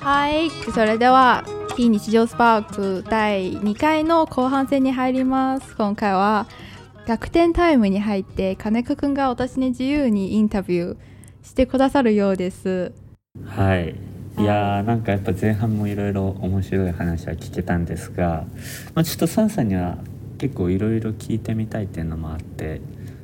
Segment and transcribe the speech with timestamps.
[0.00, 1.44] はい、それでは
[1.76, 2.62] 非日常スパー
[3.02, 5.76] ク第2回の後半戦に入ります。
[5.76, 6.46] 今回は
[7.06, 10.96] 逆転タイムに入って金子くんが私に自由にインタビュー
[11.42, 12.92] してくださるようです。
[13.44, 13.94] はい
[14.38, 18.46] いやーなんかやっぱ前半もいろいろ面白い話は聞けたんですが、
[18.94, 19.98] まあ、ちょっとサンさんには
[20.38, 22.80] 結構いろいろ聞いてみたいっていうのもあって、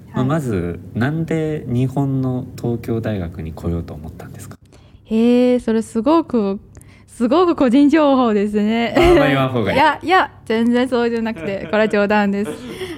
[0.09, 4.59] まあ、はいまずなんで日本の東京大学に来ようと思ったんですか？
[5.05, 6.59] へえ、それすごく
[7.17, 8.95] すごく個人情報ですね。
[8.95, 12.51] いいいやいや全然そうじゃなくて これは冗談です。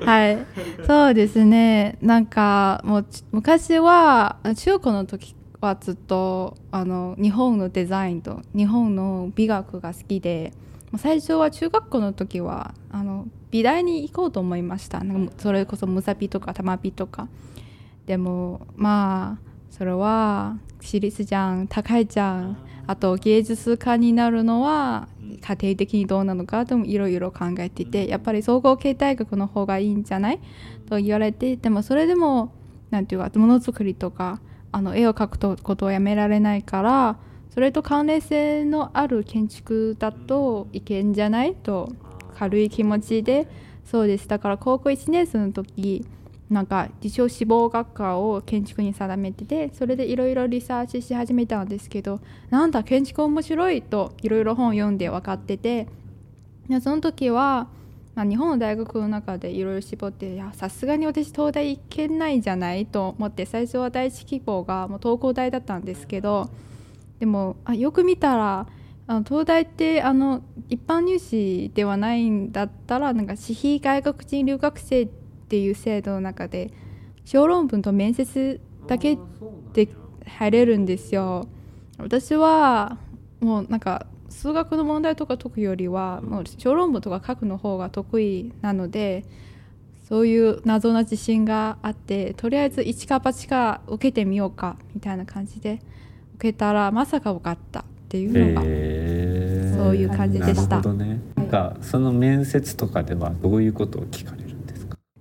[0.05, 0.45] はい、
[0.85, 1.99] そうですね。
[2.03, 10.53] なんかもうち昔は中高の時はずっとあの日本のデザインと日本の美学が好きで、
[10.97, 15.05] 最初は中学校の時はあの美大に行こうと思いました。
[15.05, 17.29] なんかそれこそムサピとかタマピとか。
[18.07, 22.57] でもまあそれは私立じゃん高いじゃん。
[22.87, 30.41] あと芸術家になるのは家庭的にどうなのかともいろいろ考えていてやっぱり総合系大学の方がいいんじゃない？
[30.89, 32.55] と言われてでもそれでも
[32.91, 34.41] なんていうかものづくりとか
[34.73, 37.19] あの絵を描くとことをやめられないから
[37.51, 41.55] それと関連性のある建築だといけんじゃない？
[41.55, 41.93] と
[42.37, 43.49] 軽い気持ちで。
[43.85, 44.29] そうです。
[44.29, 46.07] だから高校1年生の時
[46.51, 55.89] なんか自称志望学科を建築に定めててそれでいろいろリサーチし始めたんですけどなんだ建築面白いといろいろ本を読んで分かってて
[56.69, 57.69] でその時は、
[58.15, 66.49] まあ、日本の大学の中でいろいろ絞っていやさすがに私東大行けないじゃないと思って最初は第一希望がもう東工大だったんですけど
[67.21, 68.67] でもあよく見たら
[69.07, 76.73] あの東大ってあの一般入試ではないんだったらなんか私費外国人留学生っていう制度の中で
[77.25, 79.17] 小論文と面接だけ
[79.73, 79.89] で
[80.27, 81.47] 入れるんですよ。
[81.99, 82.99] 私は
[83.41, 89.25] もうなんか数学の問題とか解くよりはもう小論文とか書くの方が得意なので
[90.09, 95.81] そういう謎な自信があってとりあえず一か八か受けてみようかみたいな感じで
[96.37, 99.77] 受けたらまさか受かったっていうのが、へー。
[99.77, 100.77] そういう感じでした。
[100.79, 101.21] なるほどね。
[101.37, 104.48] なんかその面接とかではどういうことを聞かれる？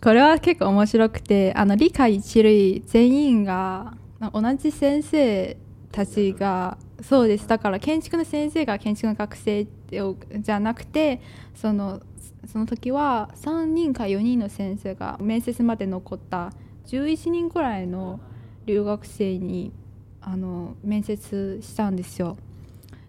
[0.01, 3.97] これは結構面白くてあの理科一類全員が
[4.33, 5.57] 同じ先生
[5.91, 11.21] たちがそうですだから建築の先生が建築の学生じゃなくて
[11.55, 12.01] その
[12.45, 16.51] その時は3人か4人の先生が面接まで残った
[16.85, 18.19] 11人くらいの
[18.65, 19.71] 留学生に
[20.21, 22.37] あの面接したんですよ。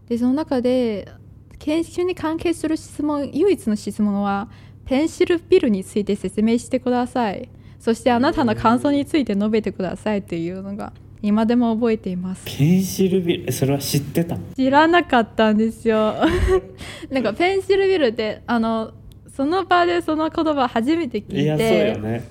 [0.09, 1.12] でその中で
[1.59, 4.49] 研修に関係する質問唯一の質問は
[4.88, 7.49] ペンシルビルについて説明してください。
[7.78, 12.44] そしてあなたの感想について述べてくださいっていうのが今でも覚えています。
[12.47, 14.37] ペンシルビルえそれは知ってた？
[14.37, 16.15] の知らなかったんですよ。
[17.10, 18.93] なんかペンシルビルってあの
[19.34, 22.25] その場でその言葉初めて聞いていやそうよね。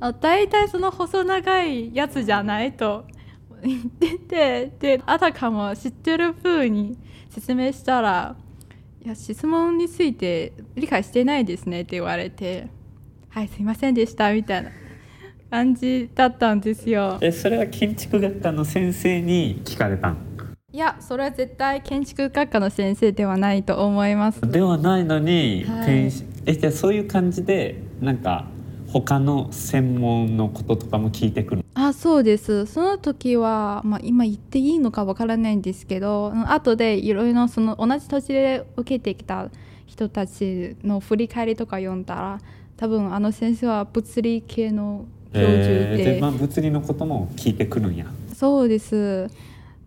[0.00, 3.04] あ大体その細長いやつじゃないと
[3.64, 6.96] 言っててであたかも知ってる風に
[7.30, 8.36] 説明したら
[9.04, 12.68] 「いや質問について理解してないですね」って言われて
[13.30, 14.70] 「はいすいませんでした」みたいな
[15.50, 17.18] 感じだったんですよ。
[17.20, 20.16] えそれは建築学科の先生に聞かれたん
[20.72, 24.40] いやそれは絶対建築学科の先生ではないと思います。
[24.40, 26.12] ではないのに、はい。
[26.46, 28.46] えじゃあそういう感じでなんか
[28.92, 32.66] 他の専門のこととかも聞いてくるあそうです。
[32.66, 39.48] その時は、まあ、今言っていいのかわからないんですけどうん後でいろいろその同じ土地で受けてきた
[39.86, 42.40] 人たちの振り返りとか読んだら
[42.76, 48.06] 多分あの先生は物理系の教授えーで、でまあ、物理のことも聞いてくるんや。
[48.34, 49.28] そうです。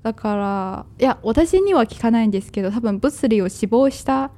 [0.02, 4.32] だからいや私には聞かないんですけど多分物理を志望した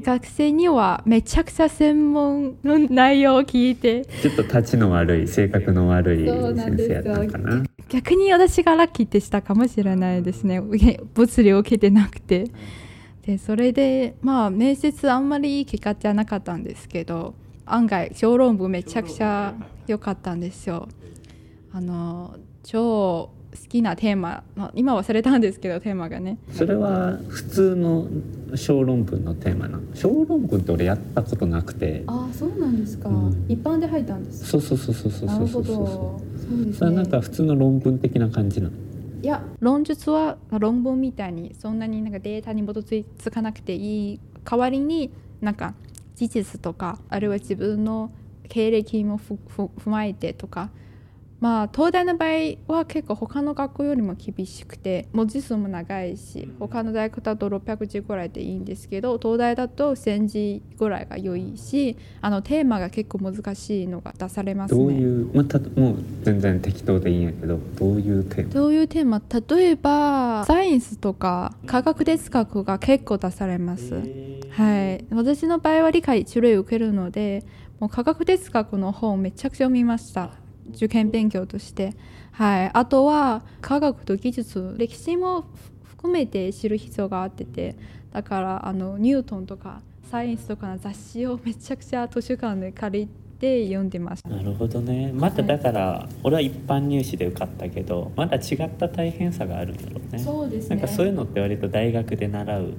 [0.00, 4.04] 学生にはめちゃくちゃ専門の内容を聞いて。
[4.04, 7.64] ちょっと立ちの悪い性格の悪い先生やったんかな。
[7.88, 10.60] 逆に私がラッキーでしたかもしれないですね。
[10.60, 12.50] 物理を受けてなくて。
[13.26, 17.34] でそれでまあ面接あんまりいい結果じゃなかったんですけど
[17.66, 19.54] 案外小論文めちゃくちゃ
[19.86, 20.88] 良かったんですよ。
[21.72, 26.38] あの超好きなテーマ、まあ、今忘れたんですけどテーマがね。
[26.52, 28.06] それは普通の
[28.54, 29.82] 小論文のテーマなの。
[29.94, 32.04] 小論文って俺やったことなくて。
[32.06, 33.46] ああそうなんですか、うん。
[33.48, 36.20] 一般で入ったんですそうそうそうそうそうそうそうそうそ
[36.52, 36.64] う。
[36.66, 38.72] でそれはなんか普通の論文的な感じなの。
[39.22, 39.42] いや。
[39.58, 45.10] 論述は論文みたいにそんなになんかデータに基づかなくていい代わりに
[45.40, 45.74] なんか
[46.14, 48.12] 事実とかあるいは自分の
[48.48, 50.70] 経歴もふふ踏まえてとか
[51.40, 52.28] まあ東大の場合
[52.72, 64.80] は結構他の学校よりも厳しくて文字数も長いし他の大学だと600字ぐらいでいいんですけど東大だと1000字ぐらいが良いしあのテーマが結構難しいのが出されますね。
[64.80, 68.52] どういう、まあ、たもう全然適当でいいんやけどどういうテーマ？
[68.52, 69.22] どういうテーマ？
[69.56, 73.94] 例えばサイエンスとか科学哲学が結構出されます。
[74.50, 77.44] はい、私の場合は理解一類受けるので
[77.78, 80.32] もう科学哲学の本めちゃくちゃ読みました
[80.74, 81.94] 受験勉強として、
[82.32, 85.44] はい、あとは科学と技術歴史も
[85.82, 87.76] 含めて知る必要があってて。
[88.12, 93.08] だからあのニュートンとかサイエンスとかの雑誌をめちゃくちゃ図書館で借り
[93.38, 94.28] て読んでました。
[94.28, 95.12] なるほどね。
[95.14, 100.18] まただから、俺は一般入試で受かったけどまだ違った大変さがあるんだろうね。
[100.18, 100.76] そうですね。
[100.76, 102.74] なんかそういうのって割と大学で習う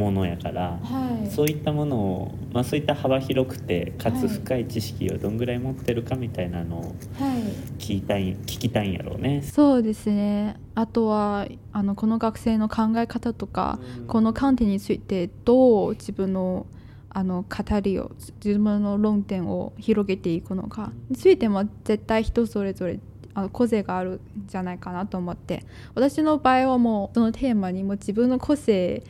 [0.00, 1.30] ものやから、はい。
[1.30, 4.18] そういったものを、まあ、そういった幅広くてかはい。
[4.18, 6.80] つ深い知識をどんぐらい持ってるかみたいなのを
[7.18, 7.42] はい。
[7.78, 9.42] 聞いたい聞きたいんやろうね。
[9.42, 10.56] そうですね。
[10.74, 16.66] あとはあのこの学生の考え方とか、この観点についてどう自分の
[17.12, 18.12] あの語りを
[18.44, 23.00] 自分の論点を広げていくのかについても絶対人それぞれ
[23.34, 25.64] あの個性があるんじゃないかなと思って。
[25.94, 29.02] 私の場合はもうそのテーマにもう自分の個性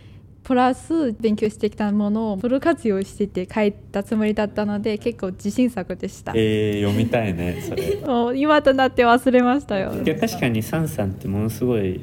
[0.42, 7.96] プラス勉強してきたものをフル活用してて書いたつもりだったので結構自信作でした、えー、読みたいねそれ。
[8.06, 12.00] もう今となって忘れましたよいや確かにサンさんってものすごい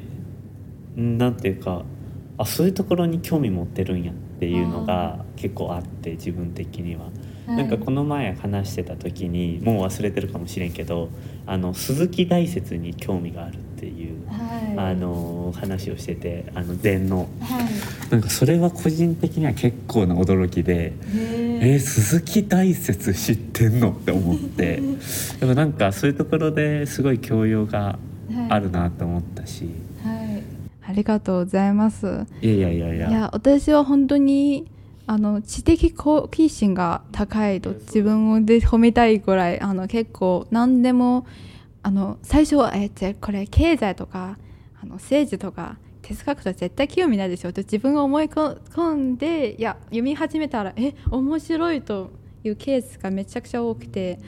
[0.98, 1.84] んなんていうか
[2.38, 7.10] あそういうところに興味持ってるんやっていうのが結構あって自分的には。
[7.48, 11.08] なんかこの前話してた時にもう忘れてるかもしれんけど
[11.46, 14.17] あの鈴木大説に興味があるっていう、はい
[14.76, 17.28] あの話をしててあの禅の。
[17.40, 18.10] はい。
[18.10, 20.92] なんかそれは個人的には結構な驚きで。
[21.60, 24.80] えー、鈴木大説知ってんのって思って。
[25.40, 27.98] でもなんかそういうところですごい教養が
[28.48, 29.68] あるなと思ったし、
[30.04, 30.42] はい、
[30.86, 32.06] ありがとうございます。
[32.40, 33.10] い、やいやいやいや。
[33.10, 34.66] いや、私は本当に
[35.06, 41.26] あの知的好奇心が高いと自分で褒めたいぐらいあの結構何でも
[41.82, 44.36] あの最初はえこれ経済とか
[44.82, 47.52] あの政治とか哲学とは絶対興味ないでしょ。
[47.52, 52.10] と自分が思い込んでいや読み始めたら え面白いと
[52.44, 54.18] いうケースがめちゃくちゃ多くて。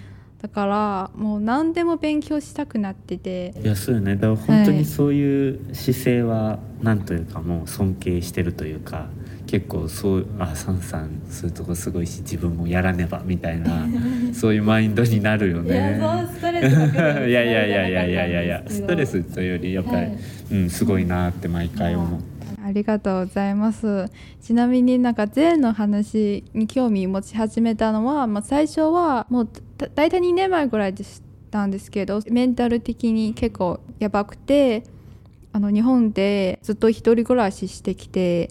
[0.41, 3.53] だからもう何でも勉強したくなってて。
[3.63, 4.15] いやそうよね。
[4.15, 9.11] だから本当にそういう姿勢はなんというかもう尊敬してるというか。
[9.51, 13.85] 結構そうあサンさんそういうとこすごいし自分もやらねばみたいな
[14.33, 16.01] そういうマインドになるよね。
[16.33, 20.19] ストレスだけでいやいやいやいやいやいやいやストレスというよりやっぱり、はい
[20.53, 22.21] うんすごいなって毎回思う。
[22.65, 24.07] ありがとうございます。
[24.41, 29.49] ちなみになんか禅の話に興味持ち始めたのは、まあ、最初はもう
[29.79, 34.85] だ大体2年前ぐらいでしたんですけどメンタル的に結構やばくて
[35.53, 38.51] あの日本でずっと一人暮らししてきて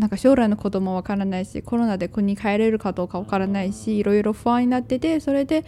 [0.00, 5.66] なんか将来のこともわからないしコロナで国に帰れるかどうかわからないしいろいろ不安になっててそれで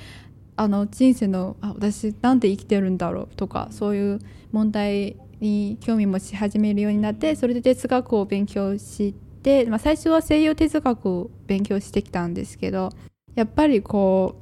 [0.56, 4.20] あの人生のあ私なんで生きてるんだろうとかそういう
[4.50, 12.88] 問題に興味持ち始めるようになってそれで哲学を勉強して、まあ、最初は西洋哲学を勉強してきたんですけど
[13.34, 14.36] やっぱりこ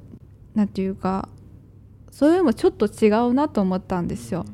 [0.55, 1.29] うなんていうか
[2.13, 4.45] そういうのもちょっと違うなと思ったんですよ。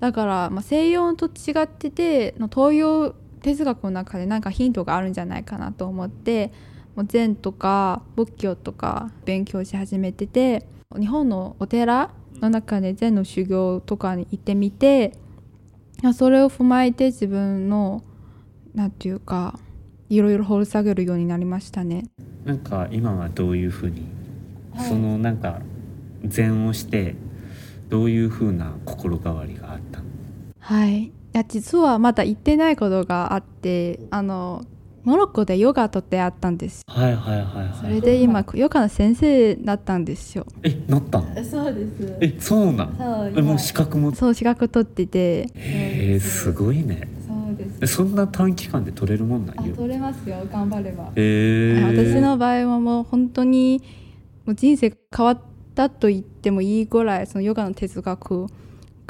[0.00, 6.52] だから、まあ、西洋と違ってての東洋哲学の中でなんかヒントがあるんじゃないかなと思って
[6.94, 10.66] もう禅とか仏教とか勉強し始めてて
[10.98, 15.12] 日本のお寺の中で禅の修行とかに行ってみて
[16.14, 18.02] それを踏まえて自分の
[18.74, 19.58] なんていうか
[20.08, 22.04] いろいろ掘り下げるようになりましたね。
[22.44, 24.06] なんか今はどういうふうに、
[24.88, 25.60] そのなんか
[26.24, 27.14] 禅をして
[27.88, 30.06] どういうふうな心変わりがあったの？
[30.58, 34.64] はい、いや実はまだ行ってないことがあってあの
[35.02, 37.74] モロッコでヨガと出会ったんですはいはいはいはい。
[37.80, 40.44] それで今ヨガの先生だったんですよ。
[40.62, 41.44] えなったの？
[41.44, 42.18] そうです。
[42.20, 42.96] えそうなん？
[42.98, 44.14] そうえもう資格も？
[44.14, 45.48] そう資格取ってて。
[45.54, 46.52] へえす。
[46.52, 47.08] ごいね。
[47.26, 47.78] そうです。
[47.80, 49.66] えそんな短期間で取れるもんなん？
[49.66, 50.36] よ取れますよ。
[50.52, 51.04] 頑張れば。
[51.04, 53.82] へえ私の場合はもう本当に
[54.44, 55.40] もう人生変わっ
[55.74, 58.48] たと言ってもいいぐらいそのヨガの哲学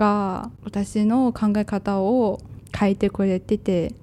[0.00, 2.40] が私の考え方を
[2.74, 3.94] 変えてくれてて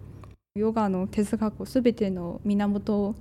[0.53, 3.15] ヨガの哲学全ての源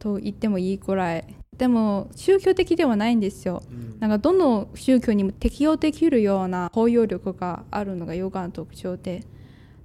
[0.00, 1.24] と言ってもいいぐらい。
[1.56, 3.62] でも宗教的ではないんですよ。
[3.98, 9.22] なんかどの宗教にも適用できるような包容力があるのがヨガの特徴で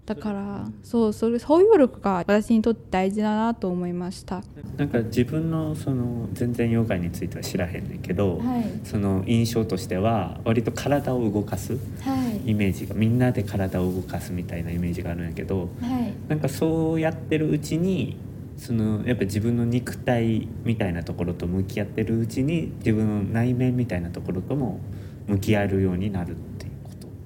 [0.06, 4.42] だからそうそれ包容力が私にとって大事だなと思いました。
[4.78, 8.64] なんか自分のその全然ヨガについては知らへんねんけど、はい。
[8.84, 12.52] その印象としては割と体を動かすはい。
[12.52, 16.14] イメージがみんなで体を動かすみたいなイメージがあるんやけどはい。
[16.28, 18.18] なんかそうやってるうちに
[18.58, 24.80] そのやっぱ自分の肉体みたいなところと向き合ってるうちに自分の内面みたいなところとも
[25.28, 26.51] 向き合えるようになるって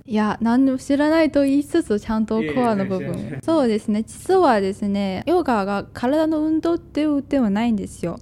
[0.08, 3.40] いや何も知らないと言いつつちゃんとコアの部分。
[3.44, 4.04] そうですね。
[4.04, 8.20] 実はですねヨガが体の運動っていうではないんですよ。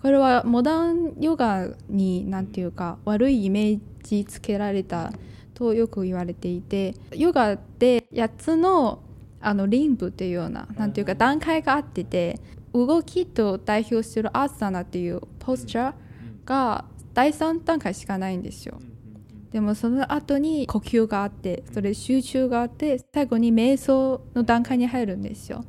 [0.00, 5.12] これはモダンヨガになんていうか悪いイメージつけられた
[5.54, 9.00] とよく言われていてヨガって8つの
[9.40, 12.38] あのリンブっていうようななんていうか段階があってて
[12.72, 15.94] 動きと代表してるアーサナっていうポスチャー
[16.44, 18.78] が第3段階しかないんですよ
[19.54, 25.64] でもその後に呼吸があってそれ集中があって最後に瞑想の段階に入るんですよ。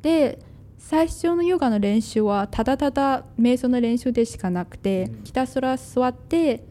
[0.00, 0.38] で
[0.78, 6.64] 最初のヨガの練習はただただ瞑想の練習でしかなくてひたすら座って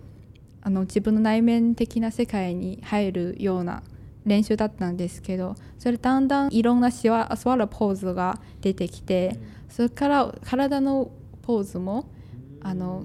[0.61, 3.83] あの自分の内面的な世界に入るような
[4.25, 7.27] 練習だったんですけどそれだんだんいろんな座
[7.57, 12.09] るポーズが出てきてそれから体のポーズも
[12.61, 13.03] あの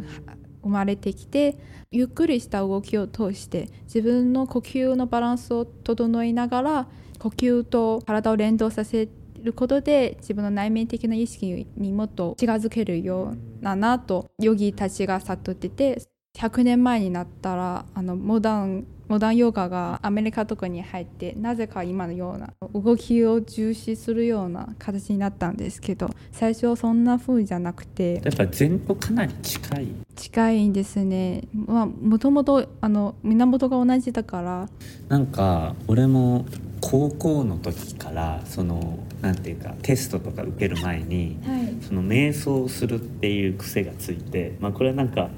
[0.64, 1.56] 生まれてきて
[1.90, 9.08] ゆっくりした動きを通して自分の呼吸のバランスを整えながら呼吸と体を連動させ
[9.42, 16.02] ることで自分の内面的な意識にもっと近づけるようだなとヨギたちが悟ってて
[16.36, 29.88] 100年前になったらあのモダンモダンヨガがアメリカとかに入ってなぜか今のような動きを重視するような形になったんですけど最初はそんな風じゃなくてやっぱ禅とかなり近い。
[30.16, 31.42] 近いんですね。
[31.52, 34.68] まあもともとあの源が同じだから。
[35.08, 36.46] なんか俺も
[36.80, 41.76] 高校の時からそのなんていうかテストとか受ける前にはい。
[41.82, 45.30] その瞑想するっていう癖がついて、まあ、これはなんか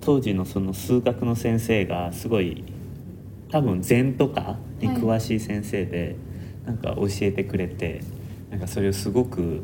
[0.00, 2.64] 当時のその数学の先生がすごい
[3.50, 6.16] 多分禅とかに詳しい先生で、
[6.64, 8.02] なんか教えてくれて
[8.50, 9.62] なんかそれをすごく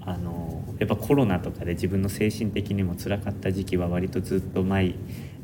[0.00, 4.96] あのやっぱコロナとかで自分の精神的にも辛かった時期は割とずっと毎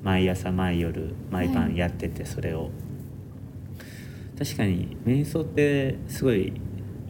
[0.02, 2.70] 毎朝毎夜毎晩やっててそれを。
[4.38, 6.52] 確かに瞑想ってすごい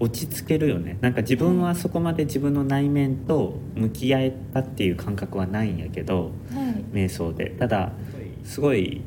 [0.03, 0.99] 落ち着けるよね。
[1.01, 6.85] なんか自分はそこまで自分の内面と向き合えたっていう感覚はないんやけどはい。
[6.93, 7.51] 瞑想で。
[7.51, 7.93] ただ
[8.43, 9.01] すごい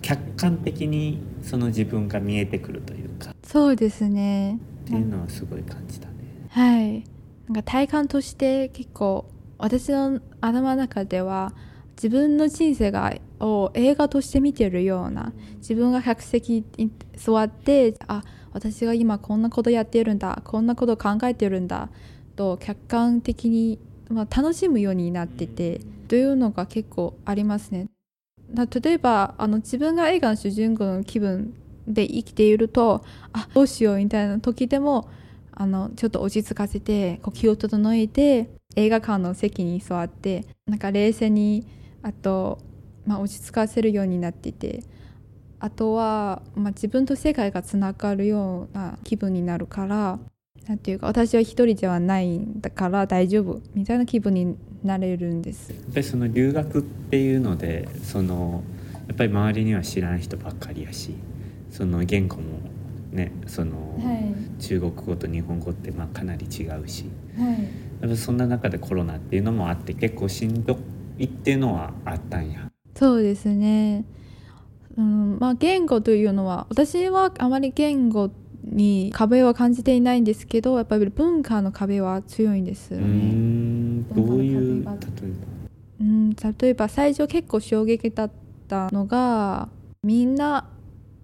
[0.00, 3.32] 客観的にその自分が見えてくるというか。
[3.32, 4.58] っそうですね。
[4.86, 6.14] ていうのはすごい感じたね。
[6.48, 7.04] はい。
[7.46, 11.52] なんか体感として結構私の頭の中では
[11.96, 21.88] 自分の人生がを映画として見てるような自分が客席に座ってあ私が今こんなことやってるんだこんなこと考えてるんだ
[22.36, 23.78] と客観的に、
[24.08, 27.88] まあ、楽しむようになっててというのが結構ありますね。
[28.52, 31.54] 例えばあの自分が映画の主人公の気分
[31.86, 35.08] で生きているとあどうしようみたいな時でも
[35.52, 41.66] あのちょっと落ち着かせて呼吸を整えて映画館の席に座ってなんか冷静に
[42.02, 42.58] あと、
[43.06, 44.82] まあ、落ち着かせるようになってて
[45.60, 50.18] あとは、まあ、自分と世界がつながるような気分になるから
[50.66, 55.72] なんていうか私は一人ではないんだから大丈夫みたいな気分になれるんです。
[55.72, 58.62] やっぱりその留学っていうのでその
[59.08, 61.14] やっぱり周りには知らん人ばっかりやし
[61.70, 62.42] その言語も
[63.12, 63.98] ねその、
[64.60, 67.06] 中国語と日本語ってまあかなり違うし
[68.00, 70.78] やっぱそんな中でコロナっていうのもあって結構しんど
[71.18, 72.70] いっていうのはあったんや。
[72.94, 74.04] そうですね。
[75.00, 78.30] うん、まあ言語というのは私はあまり言語
[78.64, 83.06] に壁は感じていないんですけどやっぱり文化の壁は強いんですよね。
[83.06, 84.96] んどういう例えば？
[86.00, 88.30] うん、例えば最初結構衝撃だっ
[88.68, 89.68] たのが
[90.02, 90.68] みんな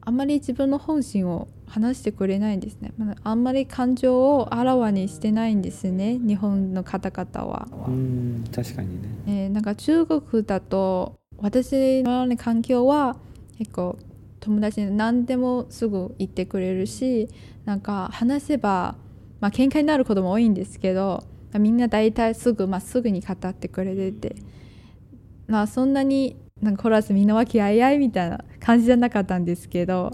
[0.00, 2.92] あまり自分の本心を話してくれないんですね。
[2.96, 7.68] まああんまり感情をあらわにしてないんですね日本の方々は。
[7.88, 9.08] うーん確かにね。
[9.26, 13.16] えーなんか中国だと私の環境は
[13.58, 13.98] 結構
[14.40, 17.28] 友達に何でもすぐ言ってくれるし
[17.64, 18.96] なんか話せば、
[19.40, 21.24] まあ喧嘩になることも多いんですけど
[21.58, 24.36] みんな大体すぐまっすぐに語ってくれてて、
[25.46, 30.10] まあ、そんなになんかコラスみんな和気あいあいみたいな感じじゃなかったんですけど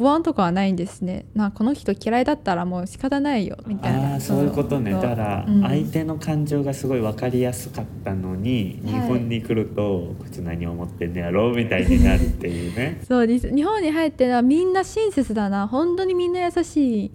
[0.00, 1.26] 不安とかはないんですね。
[1.34, 4.18] なこの人嫌いだったらもう仕方ないよみたいな。
[4.18, 4.92] そういうことね。
[4.92, 5.60] だからうん。
[5.60, 8.94] 相手の感情がすごい分かりやすかったのに、はい。
[8.94, 12.98] 日本に来るとこいつ何思ってんねやろみたいになるっていうね。
[13.06, 13.54] そうです。
[13.54, 15.68] 日本に入ってなみんな親切だな。
[15.68, 17.10] 本当にみんな優しい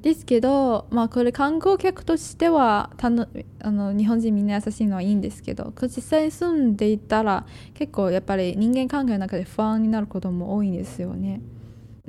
[0.00, 3.28] ですけど、まあ、これ観光客としてはたの
[3.58, 7.44] あの日本人みんな優しいのはいいんですけど実際に住んでいたら
[7.74, 11.42] 結構やっぱり人間関係の中で不安になることも多いんですよね。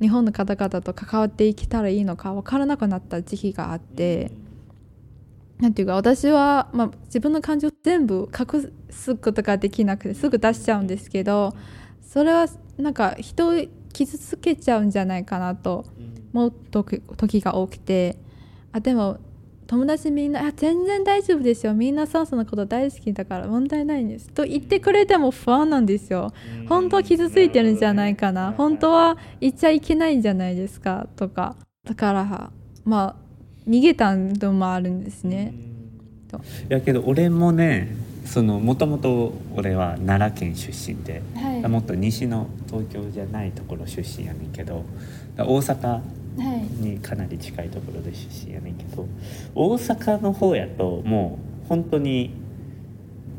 [0.01, 4.31] 日本の方々と関わっていけたらいいのか分からなくなった時期があって。
[5.59, 11.53] なんていうか私は、まあ、自分の感情全部隠すことができなくてすぐ出しちゃうんですけど
[12.01, 12.47] それは
[12.79, 13.53] なんか人を
[13.93, 15.85] 傷つけちゃうんじゃないかなと
[16.33, 18.17] 思う時時が多くて
[18.71, 19.19] あでも
[19.71, 21.73] 友達みんなあ全然大丈夫ですよ。
[21.73, 24.27] みんな酸素のこと大好きだから問題ないんです。
[24.27, 26.33] と言ってくれても不安なんですよ。
[26.67, 28.51] 本当は傷ついてるんじゃないかな。
[28.51, 31.07] 本当は言っちゃいけないんじゃないですか。
[31.15, 31.55] とか。
[31.85, 32.51] だから
[32.83, 33.15] まあ
[33.65, 35.53] 逃げたのもあるんですね。
[36.67, 41.69] やけど俺もねそのもともと俺は奈良県出身で、はい。
[41.69, 44.83] もっと西の東京じゃないところ出身やねんけど
[45.37, 49.05] 大阪はいにかなり近いところで出身やねんけど
[49.53, 52.31] 大阪の方やともう本当に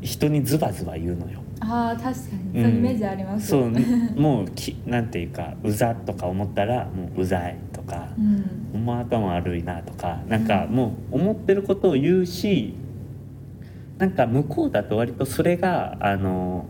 [0.01, 1.39] 人にズバズバ言うのよ。
[1.61, 2.59] ああ確かに。
[2.59, 2.63] うん。
[2.63, 3.47] そういうイメージあります。
[3.47, 3.69] そう
[4.19, 8.69] もうきなんていうかうざとか思ったらもううざいとかう、ん。
[8.73, 12.75] ほんま頭悪いなとかなんかもう思ってることを言うし
[13.97, 16.65] なんか向こうだと割とそれがあの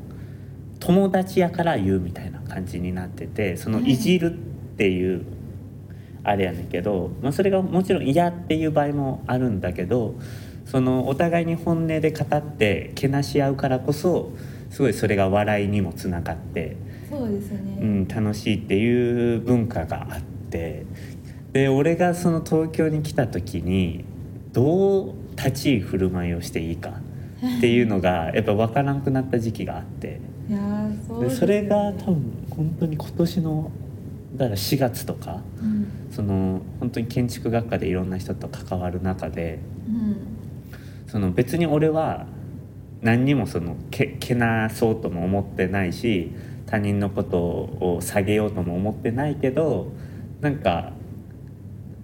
[0.80, 3.92] 友達やから言うみたいな感じになっててそのはい。
[3.92, 5.26] いじるっていう
[6.24, 10.16] あれやねんけど、まあ、それがもちろん嫌っていう場合もあるんだけど
[10.66, 14.32] そのお互いに本音で語ってけなし合うからこそ
[14.70, 16.78] すごいそれが笑いにもつながって。
[17.10, 17.78] そうですね。
[17.80, 20.86] うん、楽しいっていう文化があって
[21.52, 24.04] で俺がその東京に来た時に
[24.52, 27.02] どう立ち居振る舞いをしていいか
[27.58, 33.72] っていうのが やっぱ分からなくなった時期があっていやーそうですでそれが多分本当に今年の
[34.36, 40.18] だから4月とかうんその本当に建築学科でいろんな人と関わる中でうん
[41.08, 42.26] その別に俺は
[43.02, 46.32] 何にもそのけけなそうとも思ってないし
[46.66, 49.92] 他人のことを下げようとも思ってないけど
[50.42, 50.94] なんか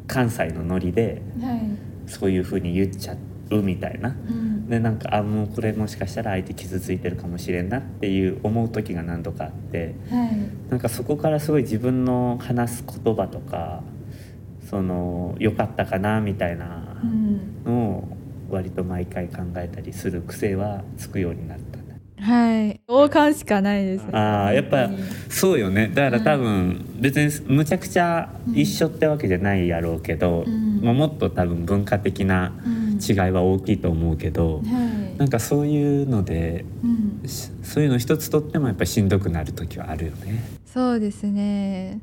[0.07, 1.61] 関西のノリではい。
[2.05, 3.15] そういうふうに言っちゃ
[3.51, 4.09] うみたいな。
[4.09, 10.69] うんでなんかあもうこれもしかしたら相手傷ついてるかもしれんなっていう思う時が何度かあってはい。
[10.69, 13.81] なんかそこからすごい自分の話す言葉とか
[14.69, 17.63] その良かったかなみたいなうん。
[17.65, 18.07] のを
[18.51, 22.81] 割と毎回考えたりする癖はつくようになったねはい。
[22.87, 24.05] 王冠しかないです。
[24.11, 24.89] ああやっぱ
[25.29, 25.87] そうよね。
[25.87, 30.81] だから多分別にむちゃくちゃ一緒ってわけじゃないやろうけど、うん。
[30.83, 35.17] まあ、もっと多分文化的なうん違いは大きいと思うけど、はい。
[35.17, 36.87] なんかそういうのでう
[37.25, 40.43] んしそういうの一つとってもやっぱりしんどくなる時はあるよね。
[40.65, 41.99] そうですね。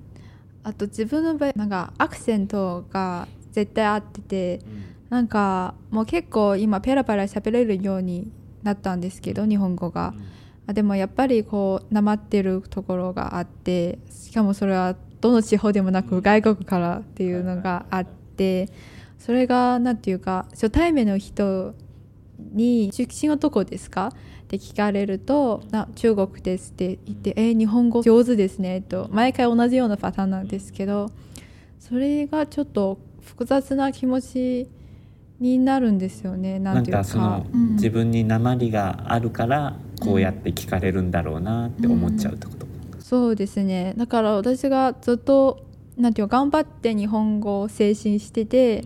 [0.62, 4.60] あと自分の場合なんかアクセントが絶対合ってて、
[5.08, 8.28] なんかもう結構今ペラペラ喋れるように
[8.62, 10.14] なったんですけど日本語が。
[10.68, 18.68] あでもやっぱりこうなまってるところがあってしかもそれはどの地方でもなく外国からっていうのがあって
[19.26, 21.74] それがなんていうか初対面の人
[22.52, 24.12] に「出身はどこですか?」
[24.44, 31.10] って聞かれると「な中国です」って言って「え日本語上手ですね」と毎回同じようなパターンなんですけど
[31.80, 34.68] それがちょっと複雑な気持ち
[35.40, 36.60] になるんですよね。
[36.60, 36.98] ななんんていうか。
[36.98, 37.72] かその、うん。
[37.72, 42.66] 自分に鉛があるからこうやって聞かれるんだろうなって思っちゃうってこと、
[43.00, 43.92] そうですね。
[43.96, 45.64] だから私がずっと
[45.98, 48.84] なんていうか頑張って日本語を精進してて、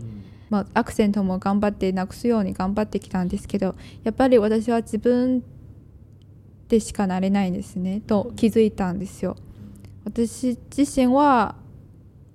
[0.51, 5.43] まあ、アクセントも頑張ってなくすように頑張ってきたんですけどやっぱり私は自分
[6.69, 9.37] でしかなれないんですねと気づいたんですよ
[10.05, 11.55] 私自身は、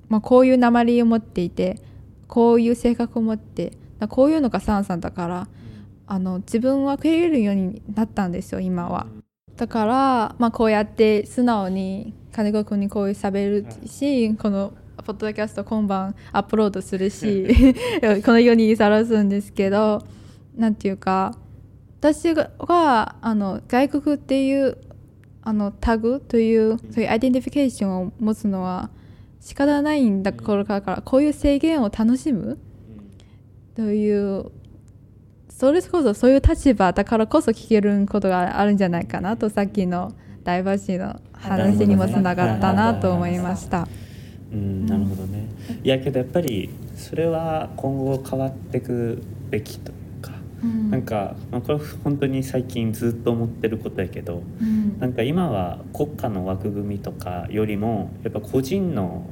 [0.08, 1.82] まあ、こういう鉛を持っていて
[2.28, 5.48] こういう性格を持ってだこういうのがサンさんだから
[6.08, 9.08] あの自分は受け入れるようになったんですよ今は。
[9.58, 17.48] だから、まあ、こうやって素直に金子君にこういう喋るし、このポッドキャスト今晩アップロードするし
[18.26, 20.02] この世にさらすんですけど
[20.56, 21.36] なんていうか
[22.00, 24.78] 私があの外国っていう
[25.42, 28.90] あのタグというそういうアイデンティフィケーションを持つのは
[29.40, 32.58] 仕方ないんだからこういう制限を楽しむ？
[33.76, 34.52] という
[35.50, 43.88] それこそそういう立場だからこそ聞けることがあるんじゃないかなとさっきのダイバーシティの話にもつながったなと思いました。
[44.56, 45.48] ううんなるほどね。
[45.84, 50.32] いやけどやっぱりそれは今後変わっていくべきというか、
[50.64, 50.90] うん。
[50.90, 55.00] なんか、まあ、これ本当に最近ずっと思ってることやけどうん。
[55.00, 59.30] なんか今は国家の枠組みとかよりもやっぱ個人の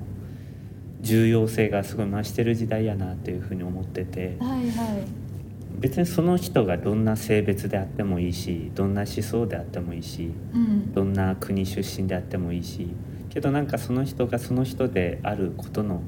[1.02, 5.24] 重要性がすごい増してる時代やなっていうふうに思っててはいはい。
[5.80, 10.94] 別にその人がどんな性別であってもいいしどんな思想であってもいいしうん。
[10.94, 12.90] どんな国出身であってもいいし
[13.34, 16.02] けどなんかその人がその人であることの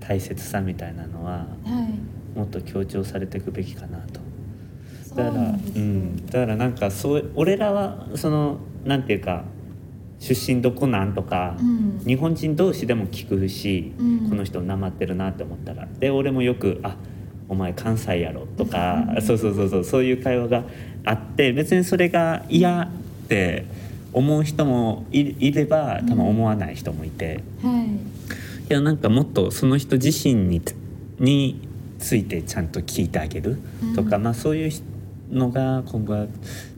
[0.00, 1.46] 大切さみたいなのはは
[2.34, 2.38] い。
[2.38, 4.20] もっと強調されていくべきかなと。
[5.14, 9.44] だからなんですようん、だからなんかそう俺らはそのなんていうか
[10.18, 12.02] 出身どこなんとか、うん。
[12.04, 14.30] 日本人同士でも聞くし、うん。
[14.30, 16.96] この人なまってるなって思ったらで俺もよく「あ
[17.48, 20.64] お前関西やろ」とか、そうそうそうそうそういう会話が
[21.04, 23.66] あって別にそれが嫌って
[24.14, 27.42] 思う人もいいれば多分思わない人もいて。
[27.62, 27.86] はい。
[27.86, 30.74] いやなんかもっとその人自身につ
[31.18, 31.60] に
[31.98, 33.58] ついてちゃんと聞いてあげる
[33.94, 34.22] とか、うん。
[34.22, 34.70] まあそういう
[35.30, 36.26] のが今後は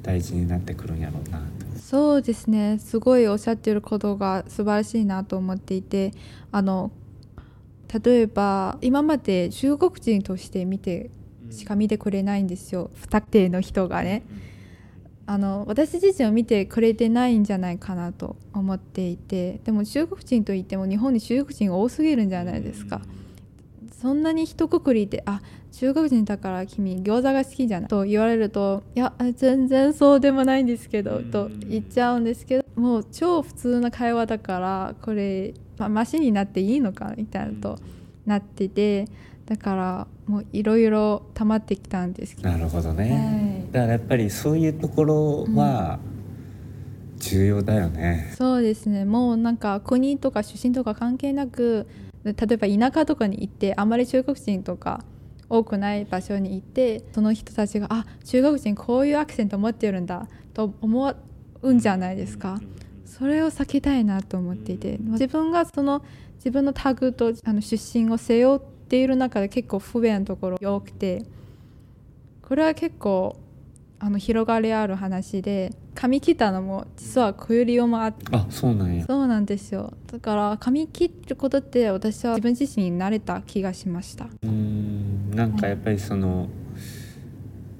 [0.03, 1.45] 大事になってくるんやろうなと。
[1.79, 2.79] そうですね。
[2.79, 6.13] すごいおっしゃってることが素晴らしいなと思っていて
[6.51, 6.91] あの
[8.05, 11.11] 例えば今まで中国人として見て
[11.51, 12.91] しか見てくれないんですよ。
[12.95, 14.25] 不特定の人がね
[15.29, 23.01] あの私自身を見てくれてないんじゃないかなと思っていてでも中国人といっても日本に中国人が多すぎるんじゃないですか。
[24.01, 25.41] そんなに一括りで「あ
[25.73, 37.79] 中国人だから君餃子が好きじゃない」と言われると「いや全然そうでもないんですけど」と言っちゃうんですけどもう超普通な会話だからこれ、まあ、マシになっていいのかみたいなと
[38.27, 39.07] なってて
[39.47, 42.51] だからもういろいろ溜まってきたんですけど。
[42.51, 43.73] なるほどね、はい。
[43.73, 46.01] だからやっぱりそういうところは
[47.19, 48.33] 重要だよね。
[48.37, 49.05] そうですね。
[49.05, 51.87] もうなんか国とか出身とか関係なく
[52.25, 55.05] 例えば田舎とかに行ってあまり中国人とか
[55.49, 61.15] 多くない場所に行ってその人たちがあ中国人こういうアクセント持ってるんだと思
[61.63, 62.61] うんじゃないですか。
[63.05, 64.99] それを避けたいなと思っていて。
[64.99, 66.03] 自分がその
[66.37, 71.25] 自分のタグとあの出身を背負っている中で結構不便なところが多くて
[72.43, 73.37] これは結構
[73.99, 79.05] あの広がりある話で髪切ったのも実はこういう理由もあってあそうなんや。
[79.07, 79.95] そうなんですよ。
[80.13, 84.27] だから髪切ることって私は自分自身に慣れた気がしました。
[84.27, 86.49] うーんなんかやっぱりその、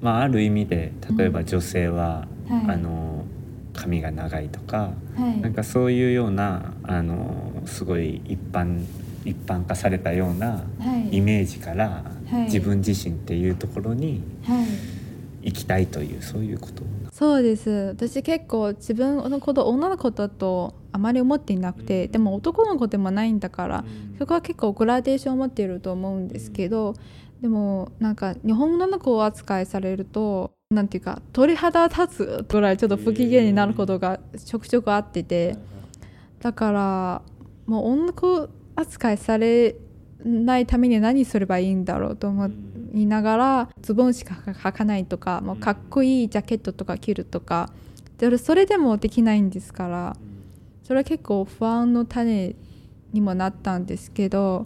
[0.01, 2.71] まあある意味で例えば女性は、はい。
[2.71, 3.25] あの
[3.73, 5.39] 髪が長いとか、はい。
[5.39, 8.83] なんかそういうようなあのすごい一般
[9.29, 11.17] 一般化されたようなはい。
[11.17, 12.43] イメージから、はい。
[12.43, 14.65] 自分自身っていうところにはい。
[15.43, 16.83] 行きたいというそういうこと。
[17.11, 17.69] そうです。
[17.69, 23.85] 私結構自分のこと女の子だとあまり思っていなくて、でも男の子でもないんだから、
[24.19, 26.95] そこは結構グラデーションを持っていると思うんですけど、
[27.41, 35.55] でもなんか日本の子を扱いされるとなんていうか鳥肌立つぐらいちょっと不機嫌になることがちょくちょくあってて
[36.39, 37.21] だから
[37.65, 39.75] もう女の子扱いされ
[40.23, 42.49] ないために何すればいいんだろうと思
[42.93, 47.69] いながらズボンしか履かないとかもうかっこいいジャケットとか着るとか。
[48.17, 50.17] でそれでもできないんですから
[50.83, 52.55] それは結構不安の種
[53.13, 54.65] にもなったんですけど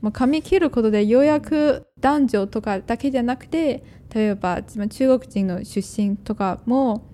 [0.00, 7.04] もう髪切ることでようやく男女とかだけじゃなくて例えばまあ中国人の出身とかも、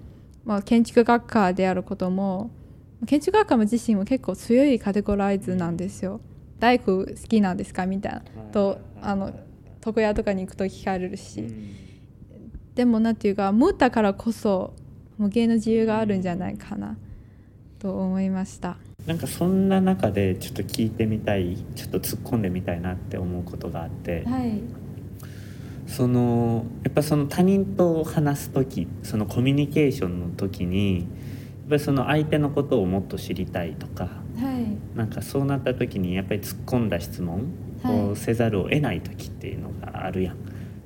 [0.45, 2.51] まあ、建築学科であることも
[3.07, 6.21] 建築学科も自身も結構強いカテゴライズなんですよ。
[6.59, 7.87] 大工好きなんですか？
[7.87, 8.23] みたいな。
[8.53, 9.33] とあの
[9.85, 11.45] 床屋とかに行くと聞かれるし、
[12.75, 14.75] でもなんていうか持ったからこそ
[15.19, 16.97] もう芸の自由があるんじゃないかな。
[17.79, 18.79] と思いました。
[19.05, 24.63] なんかそんな中でちょっと聞いてみたいちょっと突っ込んでみたいなって思うことがあって、はい、
[25.87, 31.07] そのやっぱその他人と話す時そのコミュニケーションの時にやっ
[31.69, 34.24] ぱりその相手のことをもっと知りたいとかはい、
[34.95, 37.49] なんかそうなった時にやっぱり突っ込んだ質問
[37.85, 40.37] をせざるを得ない時っていうのがあるやん。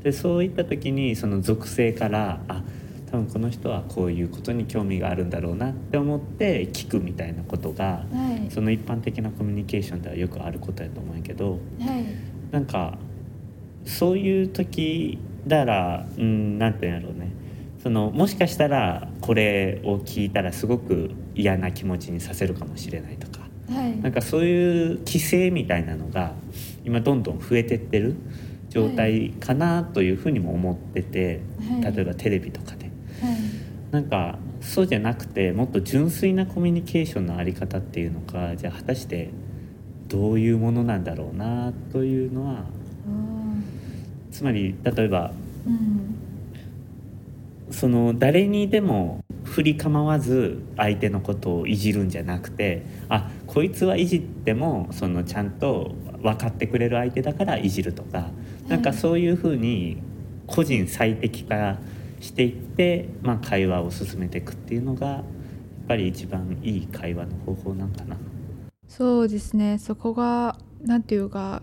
[0.03, 2.63] でそういった時にその属性からあ
[3.11, 11.57] 多分この人はこういうことに興味があるんだろうなって思って聞くみたいなことがはい、その一般的なコミュニケーションではよくあることやと思うんやけどは
[11.99, 12.05] い、
[12.53, 12.99] なんか
[13.85, 17.33] そういう時だからうんなんていうんやろうね。
[17.83, 23.38] そのもしかしたらこれを聞いたらすごく嫌な気持ちにさせるかもしれないとか
[23.71, 24.01] はい。
[24.01, 26.33] なんかそういう規制みたいなのが
[26.85, 28.15] 今どんどん増えてってる
[28.71, 31.41] 状態かなというふうにも思ってて、
[31.83, 31.95] はい。
[31.95, 32.87] 例えばテレビとかで。
[32.87, 32.91] は
[33.33, 33.37] い、
[33.91, 39.31] なんかそうじゃなくてもっと純粋なコミュニケーションのあり方っていうのかじゃあ果たして
[40.09, 42.65] どういうものなんだろうなというのは
[44.31, 45.33] つまり例えば
[45.67, 46.15] うん。
[47.71, 55.91] その誰にでも振り構わず相手のことをいじるんじゃなくてあこいつはいじってもそのちゃんと
[56.23, 58.29] 分かってくれる相手だからいじるとか、
[58.69, 60.01] なんかそういうふうに
[60.47, 61.77] 個人最適化
[62.21, 65.25] していって、まあ、会話を進めていくっていうのがやっ
[65.89, 68.17] ぱり一番いい会話の方法なんかな。
[68.87, 69.79] そうですね。
[69.79, 71.63] そこがなんていうか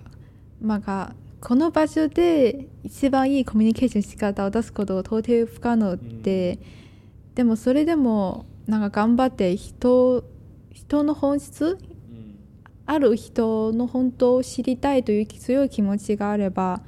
[0.61, 6.59] まあがこの場所で一番いいコミュニケーション仕方を出すことは到底不可能で、
[7.35, 10.25] でもそれでもなんか頑張って人
[10.75, 11.77] 人の本質？
[12.85, 16.81] ある人の本当を知りたいという強い気持ちがあれば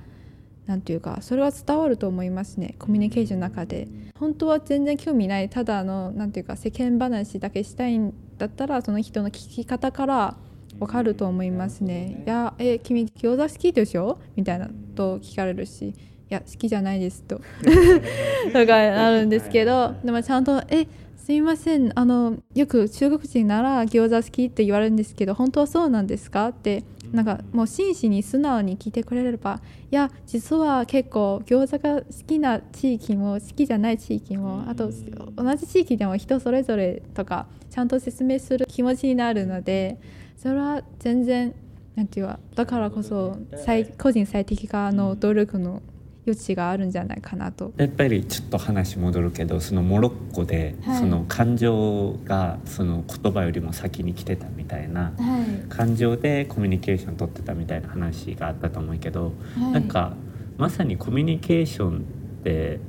[0.68, 3.88] なんていうかそれは伝わると思いますねコミュニケーションの中で。
[4.20, 10.38] 本当は全然興味ないただのなんていうか世間話だけしたいんだったらその人の聞き方から
[10.80, 12.24] わかると思いますね。
[12.26, 14.20] いや、え、君餃子好きでしょ？
[14.36, 15.94] みたいなと聞かれるし、い
[16.30, 17.42] や、好きじゃないですと。
[18.54, 20.88] とかなるんですけど、でもちゃんと、え、
[21.28, 26.48] すみません、あの、よく中国人なら餃子好きって言われるんですけど、本当はそうなんですか？
[26.48, 29.60] って、なんかもう真摯に素直に聞いてくれれば、
[29.92, 34.90] いや、実は結構餃子が好きな地域も好きじゃない地域も、あと
[35.36, 40.00] 同じ地域でも人それぞれとか、ちゃんと説明する気持ちになるので、
[40.38, 41.54] それは全然
[41.96, 45.82] なんていうかだからこそ最個人最適化の努力の
[46.28, 47.74] 余地があるんじゃないかなと。
[47.78, 51.00] やっぱりちょっと話戻るけどそのモロッコで、はい。
[51.00, 55.70] その感情がその言葉よりも先に来てたみたいなはい。
[55.70, 60.14] 感情でコミュニケーション取ってたみたいな話があったと思うけど、なんか
[60.58, 62.02] まさにコミュニケーションっ
[62.44, 62.80] て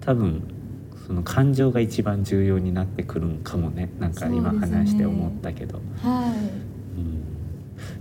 [0.00, 0.42] 多分
[1.06, 3.90] その感情が一番重要になってくるんかもね。
[3.98, 5.80] なんか今話して思ったけど。
[6.02, 6.38] はい。
[6.54, 6.59] うんで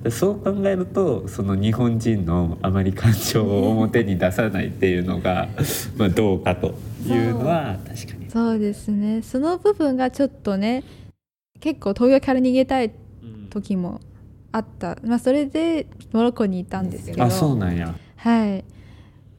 [0.09, 5.49] そう考えるとその日本人のあまり感情を表に出さないっていうのが
[5.97, 6.73] まあどうかと
[7.05, 8.29] いうのは確かに。
[8.29, 9.21] そうですね。
[9.21, 10.83] その部分がちょっとね
[11.59, 12.91] 結構東京から逃げたい
[13.49, 13.99] 時も
[14.51, 17.23] あった、まあ、それでモロッコにいたんですけど。
[17.23, 17.93] あそうなんや。
[18.15, 18.63] はい。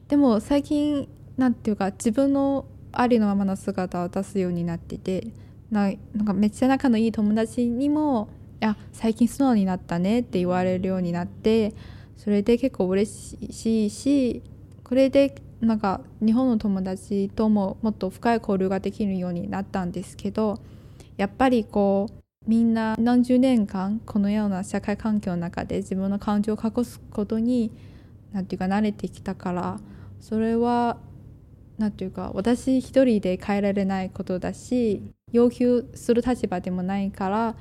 [0.08, 5.28] でも最近なんていうか自分のありのままの姿を出すようになってて
[5.70, 8.28] ななんかめっちゃ仲のいい友達にも
[8.60, 11.74] 「いや最近素直になったね」って言われるようになって
[12.16, 13.10] それで結構嬉
[13.50, 14.42] しいし
[14.84, 20.60] これでなんか日本の友達とももっと深い交流ができるようになったんですけど
[21.16, 22.14] やっぱりこう
[22.46, 27.70] みんな何十年間このような社会環境の中で自分の感情を隠すことに
[28.32, 29.80] なんていうか慣れてきたから
[30.20, 30.98] それは
[31.78, 37.54] なんていうか私一人で変えられないことだし要求する立場でもないから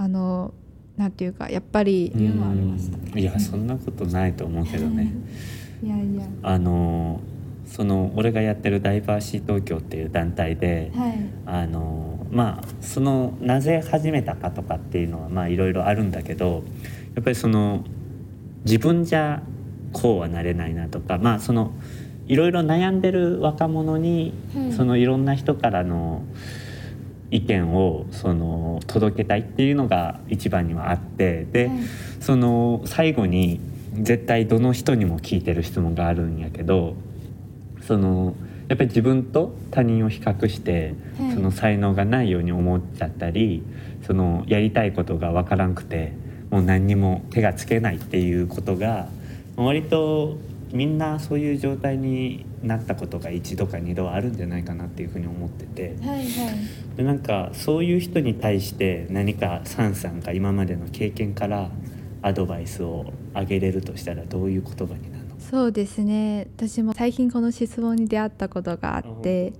[0.00, 0.54] あの
[0.96, 3.16] なんていうかやっぱりういうのはありました。
[3.16, 5.12] んいやそんなことないと思うけどね。
[5.82, 7.20] いやいやあの
[7.66, 11.14] その俺がやってるダイバーシー東京っていう団体で、はい
[11.46, 16.62] あのまあそのなぜ始めたかとかっていうのはまあいろいろあるんだけど
[17.16, 17.82] やっぱりその
[18.64, 19.42] 自分じゃ
[19.92, 21.72] こうはなれないなとかまあその
[22.28, 26.22] いろいろ悩んでる若者に、はいそのいろんな人からの
[27.30, 31.78] 意見をその届けたいっていうのが一番にはあってで、はい
[32.20, 33.60] その最後に
[33.94, 36.94] 絶対どの人にも聞いてる質問があるんやけど
[37.86, 38.34] その
[38.68, 43.62] やっぱり自分と他人を比較して、はいその才能がないように思っちゃったり
[44.06, 46.12] そのやりたいことがわからんくて
[46.50, 49.08] もう何にも手がつけないっていうことが
[49.56, 50.36] 割と
[50.72, 55.96] みんなそういう状態になったことが一度か二度はあるんじゃないかなっていうふうに思ってて。
[56.04, 56.26] はいはい。
[56.96, 61.70] でなんかそういう人に対して何かサンさんが今までの経験から
[62.22, 65.36] アドバイスをあげれるとしたらどういう言葉になるの？
[65.38, 66.48] そうですね。
[66.56, 69.52] 私も最近この質問に出会ったことがあって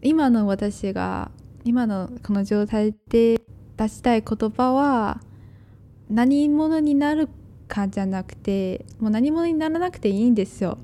[0.00, 1.30] 今の私が
[1.64, 3.40] 今のこの状態で
[3.76, 5.20] 出したい言葉は
[6.10, 7.28] 何者になる
[7.68, 10.78] かじゃなくてもう何者にならなくていいんですよ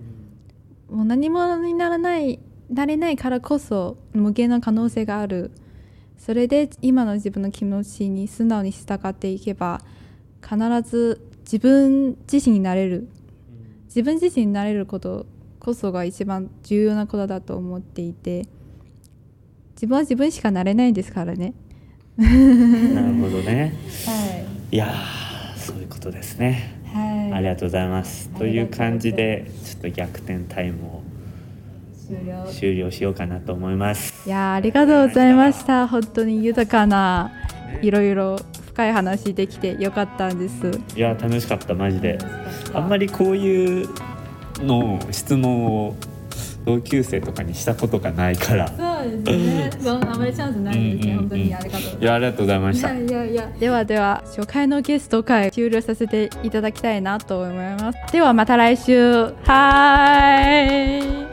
[0.90, 2.38] もう何者にならない
[2.70, 5.50] なれないからこそ無限の可能性がある。
[6.16, 9.80] それで今の自分の気持ちに素直に従っていけば
[10.42, 13.08] 必ず自分自身になれる。
[13.86, 15.26] 自分自身になれること
[15.58, 18.46] こそが一番重要なことだと思っていて
[19.74, 21.54] 自分は自分しかなれないですからね。
[22.18, 23.74] なるほどね。
[24.06, 26.77] はいやーそういうことですね
[27.38, 28.28] ありがとうございます。
[28.30, 31.02] という感じでちょっと逆転タイムを
[32.50, 32.90] 終了。
[32.90, 34.28] しようかなと思います。
[34.28, 35.86] いやーありがとうございました。
[35.86, 37.30] 本当に豊かな
[37.80, 40.70] いろいろ深深い話できてよかったんです。
[40.94, 42.16] いや楽しかったマジで。
[42.72, 43.88] あんまりこういう
[44.60, 45.96] の質問を
[46.68, 48.68] 同級生とかにしたことがないから。
[48.68, 48.74] そ
[49.08, 49.70] うですね。
[49.80, 51.96] そんあまりチャンスないですね、本当にありがと。
[51.96, 52.94] ういやありがとうございました。
[52.94, 53.50] いやいや。
[53.58, 58.12] ではでは初回のゲスト会終了させていただきたいなと思います。
[58.12, 59.32] ではまた来週。
[59.44, 60.42] は
[61.24, 61.27] い